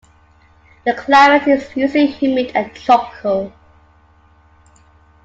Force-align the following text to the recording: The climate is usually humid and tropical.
The 0.83 0.95
climate 0.95 1.47
is 1.47 1.77
usually 1.77 2.07
humid 2.07 2.53
and 2.55 2.73
tropical. 2.73 3.53